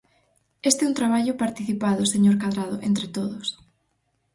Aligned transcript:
Este 0.69 0.81
é 0.83 0.89
un 0.89 0.97
traballo 0.99 1.39
participado, 1.43 2.03
señor 2.13 2.35
Cadrado, 2.41 2.75
entre 2.89 3.07
todos. 3.15 3.45